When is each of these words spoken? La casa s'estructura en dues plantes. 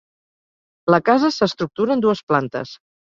La 0.95 0.99
casa 1.09 1.29
s'estructura 1.35 1.93
en 1.99 2.03
dues 2.07 2.23
plantes. 2.33 2.73